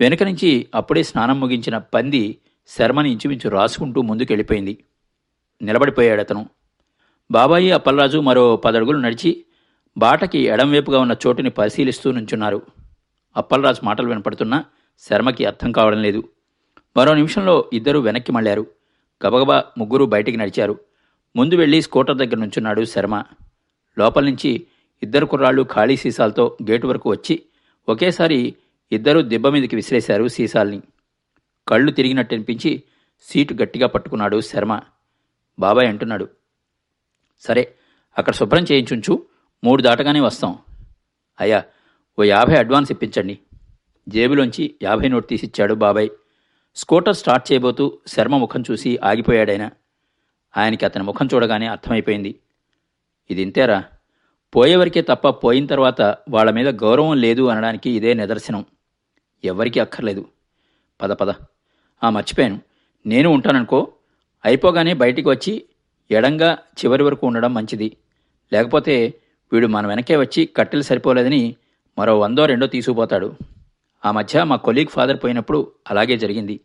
[0.00, 4.84] వెనుక నుంచి అప్పుడే స్నానం ముగించిన పంది శర్మని ఇంచుమించు రాసుకుంటూ ముందుకెళ్ళిపోయింది.
[5.62, 6.48] నిలబడిపోయాడు అతను
[7.30, 9.44] బాబాయి అప్పలరాజు మరో పదడుగులు నడిచి
[9.96, 12.62] బాటకి ఎడంవైపుగా ఉన్న చోటుని పరిశీలిస్తూ నుంచున్నారు.
[13.36, 14.64] అప్పలరాజు మాటలు వినపడుతున్నా
[15.00, 16.24] శర్మకి అర్థం కావడం లేదు.
[16.96, 18.66] మరో నిమిషంలో ఇద్దరూ వెనక్కి మళ్ళారు
[19.26, 20.80] గబగబా ముగ్గురు బయటికి నడిచారు.
[21.36, 23.22] ముందు వెళ్ళి స్కూటర్ దగ్గర నుంచున్నాడు శర్మ.
[23.98, 24.66] లోపల నుంచి
[25.02, 27.42] ఇద్దరు కుర్రాళ్ళు ఖాళీ సీసాలతో గేటు వరకు వచ్చి
[27.88, 28.54] ఒకేసారి
[28.92, 30.82] ఇద్దరూ దిబ్బ మీదకి విసిరేశారు సీసాల్ని.
[31.68, 32.82] కళ్ళు తిరిగినట్టు అనిపించి
[33.22, 34.80] సీటు గట్టిగా పట్టుకున్నాడు శర్మ.
[35.58, 36.28] బాబాయ్ అంటున్నాడు
[37.40, 37.74] సరే
[38.18, 39.26] అక్కడ శుభ్రం చేయించుంచు.
[39.64, 40.58] మూడు దాటగానే వస్తాం.
[41.40, 41.64] అయ్యా
[42.18, 43.38] ఓ యాభై అడ్వాన్స్ ఇప్పించండి.
[44.08, 46.10] జేబులోంచి యాభై నోట్ తీసిచ్చాడు బాబాయ్.
[46.76, 49.70] స్కూటర్ స్టార్ట్ చేయబోతూ శర్మ ముఖం చూసి ఆగిపోయాడాయన
[50.56, 52.34] ఆయనకి అతని ముఖం చూడగానే అర్థమైపోయింది.
[53.30, 53.84] ఇది ఇంతేరా
[54.56, 58.64] పోయేవరకే తప్ప పోయిన తర్వాత వాళ్ళ మీద గౌరవం లేదు అనడానికి ఇదే నిదర్శనం.
[59.44, 60.24] ఎవ్వరికీ అక్కర్లేదు.
[61.02, 61.34] పద పద.
[62.04, 62.60] ఆ మర్చిపోయాను.
[63.06, 63.92] నేను ఉంటాననుకో.
[64.44, 65.64] అయిపోగానే బయటికి వచ్చి
[66.10, 67.96] ఎడంగా చివరి వరకు ఉండడం మంచిది.
[68.52, 69.14] లేకపోతే
[69.52, 71.56] వీడు మన వెనకే వచ్చి కట్టెలు సరిపోలేదని
[71.98, 73.36] మరో వందో రెండో తీసుకుపోతాడు.
[74.04, 76.60] ఆ మధ్య మా కొలీగ్ ఫాదర్ పోయినప్పుడు అలాగే జరిగింది.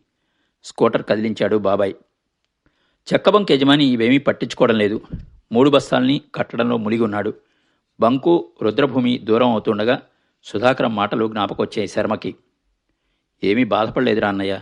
[0.64, 1.94] స్కూటర్ కదిలించాడు బాబాయ్.
[3.14, 5.00] చెక్కబంక్ యజమాని ఇవేమీ పట్టించుకోవడం లేదు.
[5.52, 7.34] మూడు బస్తాల్ని కట్టడంలో మునిగి ఉన్నాడు
[8.00, 10.02] బంకు రుద్రభూమి దూరం అవుతుండగా
[10.44, 12.34] సుధాకరం మాటలు జ్ఞాపకొచ్చాయి శర్మకి.
[13.44, 14.60] ఏమీ బాధపడలేదురా అన్నయ్య.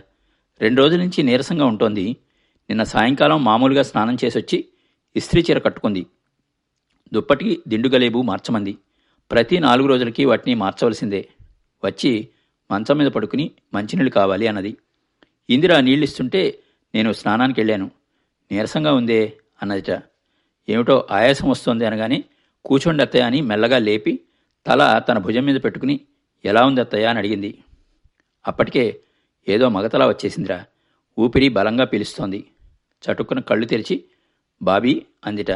[0.61, 2.17] రెండు రోజుల నుంచి నీరసంగా ఉంటోంది.
[2.69, 4.65] నిన్న సాయంకాలం మామూలుగా స్నానం చేసొచ్చి
[5.15, 6.05] ఇస్త్రీ చీర కట్టుకుంది.
[7.13, 8.77] దుప్పటికి దిండుగలేబు మార్చమంది.
[9.31, 11.29] ప్రతి నాలుగు రోజులకి వాటిని మార్చవలసిందే.
[11.85, 12.29] వచ్చి
[12.71, 14.77] మంచం మీద పడుకుని మంచినీళ్ళు కావాలి అన్నది.
[15.49, 16.59] ఇందిర నీళ్ళిస్తుంటే
[16.95, 17.91] నేను స్నానానికి వెళ్ళాను.
[18.51, 20.03] నీరసంగా ఉందే అన్నదిట.
[20.69, 22.23] ఏమిటో ఆయాసం వస్తోంది అనగానే
[22.65, 24.19] కూర్చోండి అత్తయ్య అని మెల్లగా లేపి
[24.67, 25.99] తల తన భుజం మీద పెట్టుకుని
[26.45, 27.63] ఎలా ఉంది అత్తయ్య అని అడిగింది.
[28.47, 28.99] అప్పటికే
[29.49, 30.65] ఏదో మగతలా వచ్చేసిందిరా.
[31.19, 32.45] ఊపిరి బలంగా పీలుస్తోంది.
[33.03, 34.03] చటుక్కున కళ్ళు తెరిచి
[34.61, 35.51] బాబీ అందిట.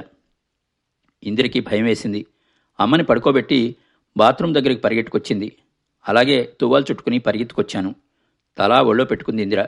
[1.23, 2.25] ఇందిరికి భయం వేసింది.
[2.79, 3.75] అమ్మని పడుకోబెట్టి
[4.17, 5.51] బాత్రూమ్ దగ్గరికి పరిగెట్టుకొచ్చింది.
[6.07, 7.95] అలాగే తువ్వాలు చుట్టుకుని పరిగెత్తుకొచ్చాను.
[8.57, 9.67] తలా ఒళ్ళో పెట్టుకుంది ఇందిర.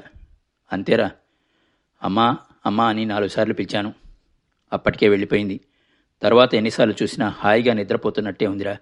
[0.73, 1.11] అంతేరా.
[2.03, 3.93] అమ్మా అమ్మా అని నాలుగు సార్లు పిలిచాను.
[4.73, 5.59] అప్పటికే వెళ్ళిపోయింది.
[6.21, 8.77] తర్వాత ఎన్నిసార్లు చూసినా హాయిగా నిద్రపోతున్నట్టే ఉందిరా.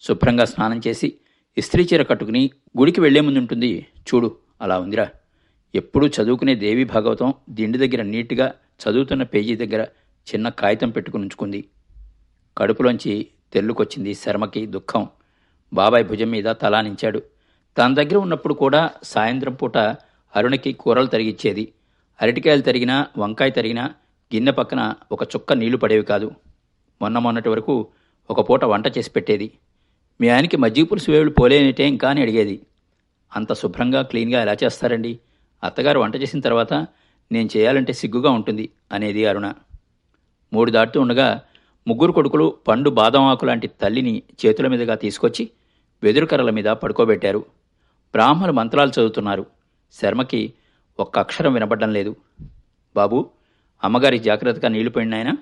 [0.00, 1.14] శుభ్రంగా స్నానం చేసి
[1.58, 5.08] ఇస్త్రీ చీర కట్టుకుని గుడికి వెళ్ళే ముందు ఉంటుంది చూడు అలా ఉందిరా.
[5.74, 9.86] ఎప్పుడూ చదువుకునే దేవి భాగవతం దిండి దగ్గర నీట్గా చదువుతున్న పేజీ దగ్గర
[10.34, 11.64] చిన్న కాగితం పెట్టుకుని ఉంచుకుంది.
[12.58, 15.08] కడుపులోంచి తెల్లుకొచ్చింది శర్మకి దుఃఖం.
[15.74, 17.22] బాబాయ్ భుజం మీద తలానించాడు.
[17.78, 19.78] తన దగ్గర ఉన్నప్పుడు కూడా సాయంత్రం పూట
[20.36, 21.72] అరుణకి కూరలు తరిగిచ్చేది.
[22.22, 23.84] అరటికాయలు తరిగినా వంకాయ తరిగినా
[24.34, 26.30] గిన్నె పక్కన ఒక చుక్క నీళ్ళు పడేవి కాదు.
[27.02, 27.86] మొన్న మొన్నటి వరకు
[28.30, 29.50] ఒక పూట వంట చేసి పెట్టేది.
[30.20, 32.60] మీ ఆయనకి మజ్జిగ పులుసు వేవులు పోలేనిటే ఇంకా అని అడిగేది.
[33.36, 35.18] అంత శుభ్రంగా క్లీన్గా ఎలా చేస్తారండి?
[35.64, 36.74] అత్తగారు వంట చేసిన తర్వాత
[37.32, 39.52] నేను చేయాలంటే సిగ్గుగా ఉంటుంది అనేది అరుణ.
[40.52, 41.40] మూడు దాటుతూ ఉండగా
[41.88, 45.50] ముగ్గురు కొడుకులు పండు బాదం ఆకు లాంటి తల్లిని చేతుల మీదుగా తీసుకొచ్చి
[46.04, 47.38] వెదురుకర్రల మీద పడుకోబెట్టారు.
[48.12, 49.46] బ్రాహ్మలు మంత్రాలు చదువుతున్నారు.
[49.92, 50.52] శర్మకి
[51.00, 52.16] ఒక్క అక్షరం వినపడడం లేదు.
[52.96, 53.30] బాబు
[53.84, 55.36] అమ్మగారి జాగ్రత్తగా నీళ్ళు పోయినాయన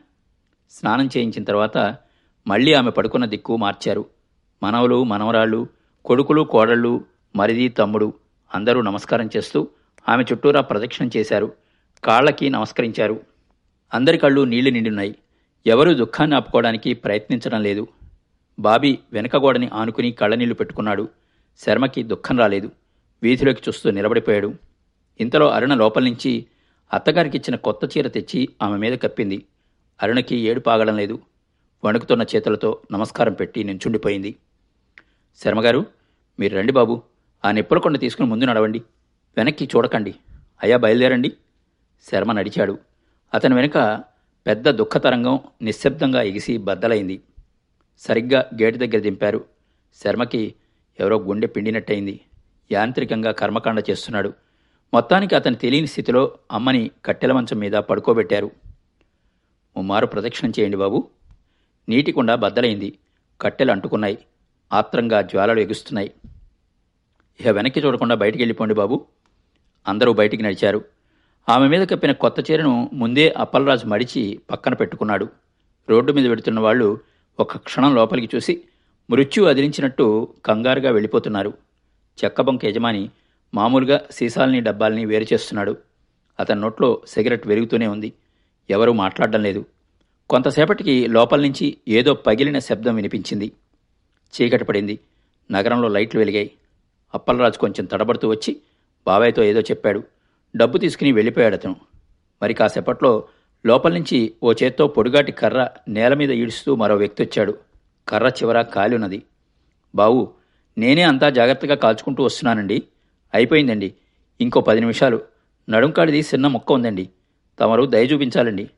[0.71, 1.97] స్నానం చేయించిన తర్వాత
[2.47, 4.07] మళ్ళీ ఆమె పడుకున్న దిక్కు మార్చారు.
[4.63, 5.69] మనవలు మనవరాళ్ళు
[6.05, 7.05] కొడుకులు కోడళ్ళు
[7.37, 8.13] మరిది తమ్ముడు
[8.55, 9.69] అందరూ నమస్కారం చేస్తూ
[10.09, 11.53] ఆమె చుట్టూరా ప్రదక్షిణం చేశారు.
[12.05, 13.21] కాళ్ళకి నమస్కరించారు.
[13.95, 15.15] అందరి కళ్ళు నీళ్ళు నిండున్నాయి.
[15.67, 17.89] ఎవరూ దుఃఖాన్ని ఆపుకోవడానికి ప్రయత్నించడం లేదు.
[18.59, 21.09] బాబీ వెనక గోడని ఆనుకుని కళ్ళనీళ్ళు పెట్టుకున్నాడు.
[21.59, 22.71] శర్మకి దుఃఖం రాలేదు.
[23.23, 24.55] వీధిలోకి చూస్తూ నిలబడిపోయాడు.
[25.21, 26.47] ఇంతలో అరుణ లోపల నుంచి
[26.93, 29.47] అత్తగారికిచ్చిన కొత్త చీర తెచ్చి ఆమె మీద కప్పింది.
[30.03, 31.19] అరుణకి ఏడు పాగడం లేదు.
[31.85, 34.35] వణుకుతున్న చేతులతో నమస్కారం పెట్టి నించుండిపోయింది.
[35.45, 35.87] శర్మగారు
[36.41, 37.03] మీరు రండి బాబు.
[37.45, 38.83] ఆ నిప్పుల కొండ తీసుకుని ముందు నడవండి.
[39.37, 40.15] వెనక్కి చూడకండి.
[40.63, 41.33] అయ్యా బయలుదేరండి.
[42.13, 42.79] శర్మ నడిచాడు.
[43.35, 44.05] అతని వెనుక
[44.47, 47.21] పెద్ద దుఃఖతరంగం నిశ్శబ్దంగా ఎగిసి బద్దలైంది.
[47.99, 49.45] సరిగ్గా గేటు దగ్గర దింపారు.
[50.05, 50.55] శర్మకి
[51.01, 52.21] ఎవరో గుండె పిండినట్టయింది.
[52.73, 54.33] యాంత్రికంగా కర్మకాండ చేస్తున్నాడు.
[54.95, 58.51] మొత్తానికి అతను తెలియని స్థితిలో అమ్మని కట్టెల మంచం మీద పడుకోబెట్టారు.
[59.77, 61.09] ముమ్మారు ప్రదక్షిణం చేయండి బాబు.
[61.89, 62.99] నీటికుండా బద్దలైంది.
[63.41, 64.19] కట్టెలు అంటుకున్నాయి.
[64.73, 66.11] ఆత్రంగా జ్వాలలు ఎగుస్తున్నాయి.
[67.41, 69.07] ఇక వెనక్కి చూడకుండా బయటికి వెళ్ళిపోండి బాబు.
[69.89, 70.85] అందరూ బయటికి నడిచారు.
[71.49, 75.29] ఆమె మీద కప్పిన కొత్త చీరను ముందే అప్పలరాజు మడిచి పక్కన పెట్టుకున్నాడు.
[75.91, 77.01] రోడ్డు మీద పెడుతున్న వాళ్ళు
[77.43, 78.63] ఒక క్షణం లోపలికి చూసి
[79.11, 81.53] మృత్యు అదిలించినట్టు కంగారుగా వెళ్ళిపోతున్నారు.
[82.25, 83.11] చెక్కబంక యజమాని
[83.55, 85.77] మామూలుగా సీసాల్ని డబ్బాల్ని వేరు చేస్తున్నాడు.
[86.41, 88.13] అతని నోట్లో సిగరెట్ వెలుగుతూనే ఉంది.
[88.71, 89.65] ఎవరూ మాట్లాడడం లేదు.
[90.31, 93.53] కొంతసేపటికి లోపల నుంచి ఏదో పగిలిన శబ్దం వినిపించింది.
[94.41, 94.99] చీకటి పడింది.
[95.51, 96.51] నగరంలో లైట్లు వెలిగాయి.
[97.15, 98.57] అప్పలరాజు కొంచెం తడబడుతూ వచ్చి
[99.07, 100.03] బాబాయ్తో ఏదో చెప్పాడు.
[100.57, 101.77] డబ్బు తీసుకుని వెళ్ళిపోయాడు అతను.
[102.43, 103.25] మరి కాసేపట్లో
[103.67, 107.59] లోపల నుంచి ఓ చేత్తో పొడుగాటి కర్ర నేల మీద ఈడుస్తూ మరో వ్యక్తి వచ్చాడు
[108.09, 109.23] కర్ర చివర కాలి ఉన్నది
[109.95, 110.33] బావు
[110.79, 112.83] నేనే అంతా జాగ్రత్తగా కాల్చుకుంటూ వస్తున్నానండి.
[113.35, 113.95] అయిపోయిందండి.
[114.41, 115.21] ఇంకో పది నిమిషాలు.
[115.69, 117.09] నడుంకాడిది చిన్న మొక్క ఉందండి.
[117.61, 118.71] తమరు దయ చూపించాలండి.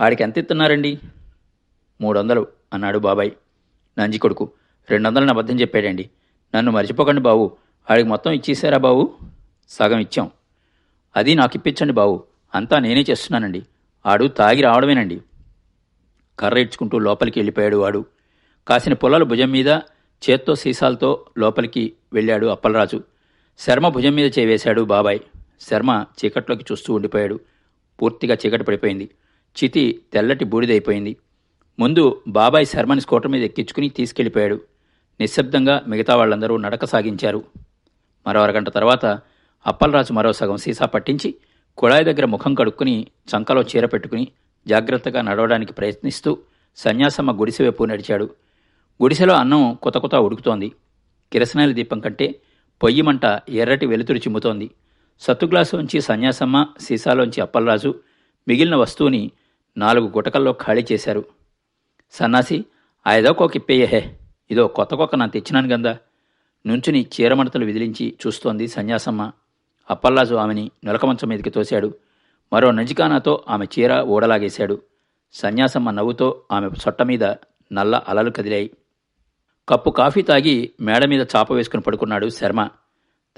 [0.00, 0.98] ఆడికి ఎంత ఇస్తున్నారండి
[2.00, 3.30] మూడు వందలు అన్నాడు బాబాయ్.
[3.98, 4.50] నంజి కొడుకు
[4.90, 6.10] రెండు వందలని అబద్ధం చెప్పాడండి.
[6.54, 7.52] నన్ను మర్చిపోకండి బావు.
[7.90, 9.14] ఆడికి మొత్తం ఇచ్చేసారా బావు?
[9.68, 10.30] సగం ఇచ్చాం.
[11.16, 12.24] అది నాకు ఇప్పించండి బావు.
[12.54, 13.62] అంతా నేనే చేస్తున్నానండి.
[14.08, 15.20] ఆడు తాగి రావడమేనండి.
[16.38, 18.04] కర్ర ఇడ్చుకుంటూ లోపలికి వెళ్ళిపోయాడు వాడు.
[18.68, 19.68] కాసిన పొలాలు భుజం మీద
[20.30, 23.02] చేత్తో సీసాలతో లోపలికి వెళ్ళాడు అప్పలరాజు.
[23.58, 25.20] శర్మ భుజం మీద చేవేశాడు బాబాయ్.
[25.60, 27.40] శర్మ చీకట్లోకి చూస్తూ ఉండిపోయాడు.
[28.02, 29.10] పూర్తిగా చీకటి పడిపోయింది.
[29.64, 31.16] చితి తెల్లటి బూడిదైపోయింది.
[31.78, 34.60] ముందు బాబాయ్ శర్మని స్కూటర్ మీద ఎక్కించుకుని తీసుకెళ్ళిపోయాడు
[35.20, 37.44] నిశ్శబ్దంగా మిగతా వాళ్ళందరూ నడక సాగించారు.
[38.26, 39.06] మరో అరగంట తర్వాత
[39.66, 41.34] అప్పలరాజు మరో సగం సీసా పట్టించి
[41.78, 44.28] కుళాయి దగ్గర ముఖం కడుక్కుని చంకలో చీర పెట్టుకుని
[44.68, 46.38] జాగ్రత్తగా నడవడానికి ప్రయత్నిస్తూ
[46.76, 48.24] సన్యాసమ్మ గుడిసె వైపు నడిచాడు.
[49.02, 50.72] గుడిసెలో అన్నం కొత్త కొత ఉడుకుతోంది.
[51.32, 52.40] కిరసనాయిల దీపం కంటే
[52.82, 54.70] పొయ్యి మంట ఎర్రటి వెలుతురు చిమ్ముతోంది.
[55.20, 57.94] సత్తుగ్లాసులోంచి సన్యాసమ్మ సీసాలోంచి అప్పలరాజు
[58.48, 59.30] మిగిలిన వస్తువుని
[59.76, 61.24] నాలుగు గుటకల్లో ఖాళీ చేశారు.
[62.12, 62.64] సన్నాసి
[63.06, 63.70] ఆయదో ఏదో కోక
[64.50, 65.98] ఇదో కొత్త కొక్క నా తెచ్చినాను గందా.
[66.66, 69.32] నుంచుని చీరమడతలు విదిలించి చూస్తోంది సన్యాసమ్మ.
[69.90, 71.94] అప్పల్లాజు ఆమెని నులకమంచం మీదకి తోశాడు.
[72.52, 74.82] మరో నజికానాతో ఆమె చీర ఊడలాగేశాడు.
[75.32, 77.24] సన్యాసమ్మ నవ్వుతో ఆమె సొట్ట మీద
[77.72, 78.70] నల్ల అలలు కదిలాయి.
[79.68, 82.68] కప్పు కాఫీ తాగి మేడ మీద చాప వేసుకుని పడుకున్నాడు శర్మ.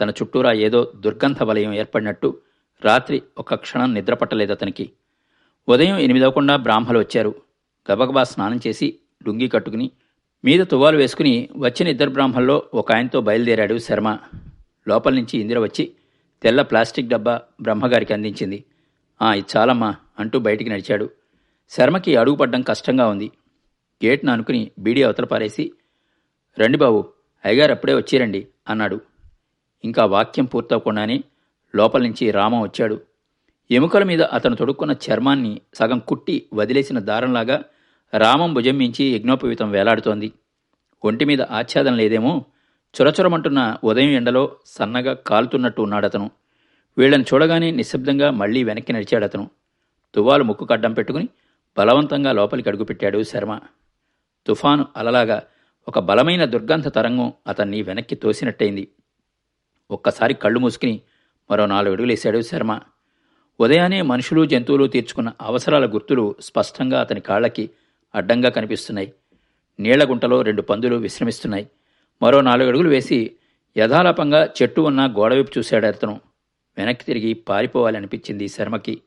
[0.00, 2.38] తన చుట్టూరా ఏదో దుర్గంధ వలయం ఏర్పడినట్టు
[2.84, 4.90] రాత్రి ఒక క్షణం నిద్రపట్టలేదు అతనికి.
[5.68, 7.34] ఉదయం ఎనిమిదవకుండా బ్రాహ్మలు వచ్చారు.
[7.92, 9.90] గబగబా స్నానం చేసి లుంగి కట్టుకుని
[10.44, 14.18] మీద తువ్వాలు వేసుకుని వచ్చిన ఇద్దరు బ్రాహ్మల్లో ఒక ఆయనతో బయలుదేరాడు శర్మ.
[14.88, 15.92] లోపల నుంచి ఇందిర వచ్చి
[16.42, 18.64] తెల్ల ప్లాస్టిక్ డబ్బా బ్రహ్మగారికి అందించింది.
[19.22, 21.10] ఆ ఇది చాలమ్మా అంటూ బయటికి నడిచాడు.
[21.70, 23.30] శర్మకి అడుగుపడ్డం కష్టంగా ఉంది.
[24.04, 25.72] గేట్ను అనుకుని బీడీ అవతల పారేసి
[26.58, 27.08] రండి బాబు
[27.44, 29.00] అయ్యగారు అప్పుడే వచ్చిరండి అన్నాడు.
[29.84, 31.24] ఇంకా వాక్యం పూర్తవకుండానే
[31.76, 33.00] లోపల నుంచి రామం వచ్చాడు.
[33.70, 37.62] ఎముకల మీద అతను తొడుక్కున్న చర్మాన్ని సగం కుట్టి వదిలేసిన దారంలాగా
[38.16, 40.32] రామం భుజం మించి యజ్ఞోపవీతం వేలాడుతోంది.
[41.04, 42.44] ఒంటి మీద ఆచ్ఛాదన లేదేమో
[43.00, 46.30] చొరచొరమంటున్న ఉదయం ఎండలో సన్నగా కాలుతున్నట్టు ఉన్నాడతను.
[46.98, 49.50] వీళ్ళని చూడగానే నిశ్శబ్దంగా మళ్ళీ వెనక్కి నడిచాడతను.
[50.14, 51.28] తువాలు ముక్కు కడ్డం పెట్టుకుని
[51.78, 53.60] బలవంతంగా లోపలికి అడుగుపెట్టాడు శర్మ.
[54.46, 55.42] తుఫాను అలలాగా
[55.88, 58.88] ఒక బలమైన దుర్గంధ తరంగం అతన్ని వెనక్కి తోసినట్టయింది.
[59.90, 61.00] ఒక్కసారి కళ్ళు మూసుకుని
[61.50, 62.80] మరో నాలుగు అడుగులేశాడు శర్మ.
[63.60, 67.70] ఉదయానే మనుషులు జంతువులు తీర్చుకున్న అవసరాల గుర్తులు స్పష్టంగా అతని కాళ్ళకి
[68.14, 69.12] అడ్డంగా కనిపిస్తున్నాయి.
[69.80, 71.70] నీళ్ళగుంటలో రెండు పందులు విశ్రమిస్తున్నాయి.
[72.22, 73.36] మరో నాలుగు అడుగులు వేసి
[73.76, 76.20] యథాలాపంగా చెట్టు ఉన్న గోడవైపు చూశాడు అతను.
[76.78, 79.02] వెనక్కి తిరిగి పారిపోవాలనిపించింది శర్మకి.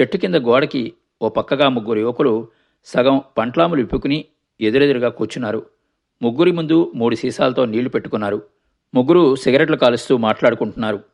[0.00, 2.48] చెట్టు కింద గోడకి ఓ పక్కగా ముగ్గురు యువకులు
[2.84, 4.24] సగం పంట్లాములు విప్పుకుని
[4.60, 5.66] ఎదురెదురుగా కూర్చున్నారు.
[6.22, 8.42] ముగ్గురి ముందు మూడు సీసాలతో నీళ్ళు పెట్టుకున్నారు.
[8.94, 11.04] ముగ్గురు సిగరెట్లు కాలుస్తూ మాట్లాడుకుంటున్నారు.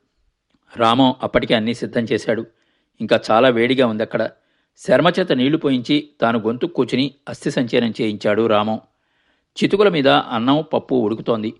[0.76, 2.46] రామం అప్పటికే అన్నీ సిద్ధం చేశాడు.
[3.00, 4.30] ఇంకా చాలా వేడిగా ఉంది అక్కడ
[4.78, 8.80] శర్మచేత నీళ్ళు పోయించి తాను గొంతు కూర్చుని అస్థి సంచయనం చేయించాడు రామం.
[9.50, 11.54] చితుకుల మీద అన్నం పప్పు ఉడుకుతోంది.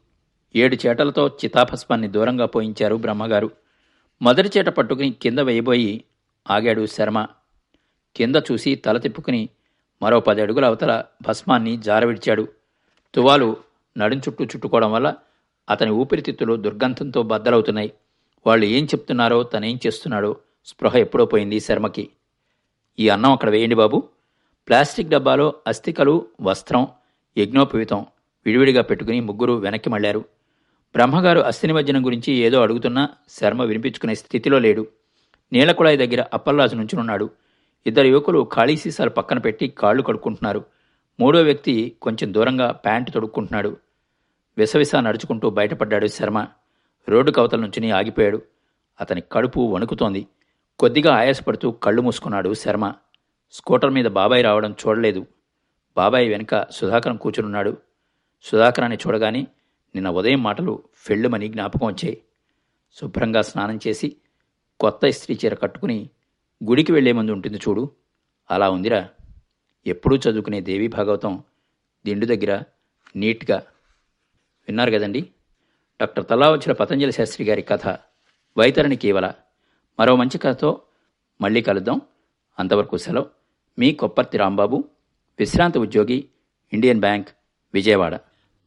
[0.57, 3.50] ఏడు చేటలతో చితాభస్మాన్ని దూరంగా పోయించారు బ్రహ్మగారు.
[4.22, 6.05] మొదటి చేట పట్టుకుని కింద వేయబోయి
[6.50, 7.26] ఆగాడు శర్మ.
[8.16, 9.48] కింద చూసి తల తిప్పుకుని
[10.03, 12.48] మరో పది అడుగుల అవతల భస్మాన్ని జారవిడిచాడు.
[13.14, 13.57] తువాలు
[13.98, 15.14] నడుం చుట్టూ చుట్టుకోవడం వల్ల
[15.70, 17.92] అతని ఊపిరితిత్తులు దుర్గంధంతో బద్దలవుతున్నాయి.
[18.46, 22.09] వాళ్ళు ఏం చెప్తున్నారో తనేం చేస్తున్నాడో స్పృహ ఎప్పుడో పోయింది శర్మకి.
[22.98, 24.09] ఈ అన్నం అక్కడ వేయండి బాబు.
[24.68, 26.87] ప్లాస్టిక్ డబ్బాలో అస్థికలు వస్త్రం
[27.38, 28.06] యజ్ఞోపవీతం
[28.46, 30.18] విడివిడిగా పెట్టుకుని ముగ్గురు వెనక్కి మళ్ళారు
[30.94, 34.86] బ్రహ్మగారు అస్థినిమజ్జనం గురించి ఏదో అడుగుతున్నా శర్మ వినిపించుకునే స్థితిలో లేడు.
[35.52, 37.30] నీలకుళాయి దగ్గర అప్పల్రాజు నుంచునున్నాడు.
[37.86, 40.64] ఇద్దరు యువకులు ఖాళీ సీసాలు పక్కన పెట్టి కాళ్ళు కడుక్కుంటున్నారు.
[41.20, 43.76] మూడో వ్యక్తి కొంచెం దూరంగా ప్యాంటు తొడుక్కుంటున్నాడు.
[44.58, 46.46] విసవిస నడుచుకుంటూ బయటపడ్డాడు శర్మ.
[47.08, 48.42] రోడ్డు కవతల నుంచుని ఆగిపోయాడు.
[49.00, 50.26] అతని కడుపు వణుకుతోంది.
[50.78, 52.92] కొద్దిగా ఆయాసపడుతూ కళ్ళు మూసుకున్నాడు శర్మ.
[53.52, 55.26] స్కూటర్ మీద బాబాయ్ రావడం చూడలేదు.
[55.96, 57.76] బాబాయ్ వెనుక సుధాకరం కూర్చునున్నాడు.
[58.42, 59.40] సుధాకరాన్ని చూడగానే
[59.94, 62.22] నిన్న ఉదయం మాటలు ఫెళ్ళుమని జ్ఞాపకం వచ్చాయి.
[62.92, 64.16] శుభ్రంగా స్నానం చేసి
[64.81, 66.11] కొత్త ఇస్త్రీ చీర కట్టుకుని
[66.64, 67.90] గుడికి వెళ్ళే ముందు ఉంటుంది చూడు.
[68.50, 69.09] అలా ఉందిరా.
[69.87, 71.42] ఎప్పుడూ చదువుకునే దేవి భాగవతం
[72.07, 72.62] దిండు దగ్గర
[73.16, 73.57] నీట్గా.
[74.68, 75.20] విన్నారు కదండి?
[76.00, 77.88] డాక్టర్ తల్లావచ్చుల పతంజలి శాస్త్రి గారి కథ
[78.59, 79.33] వైతరణి కేవల.
[80.00, 80.83] మరో మంచి కథతో
[81.40, 82.00] మళ్ళీ కలుద్దాం.
[82.59, 83.26] అంతవరకు సెలవు.
[83.79, 84.85] మీ కొప్పర్తి రాంబాబు
[85.40, 86.29] విశ్రాంత ఉద్యోగి
[86.72, 87.29] ఇండియన్ బ్యాంక్
[87.74, 88.20] విజయవాడ.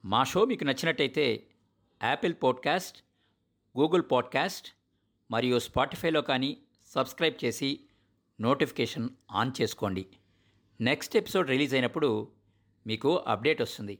[0.05, 1.43] మా షో మీకు నచ్చినట్టయితే
[2.03, 2.97] యాపిల్ పాడ్కాస్ట్
[3.79, 4.67] గూగుల్ పాడ్కాస్ట్
[5.31, 7.79] మరియు స్పాటిఫైలో కానీ సబ్స్క్రైబ్ చేసి
[8.41, 10.05] నోటిఫికేషన్ ఆన్ చేసుకోండి.
[10.81, 12.27] నెక్స్ట్ ఎపిసోడ్ రిలీజ్ అయినప్పుడు
[12.87, 13.99] మీకు అప్డేట్ వస్తుంది.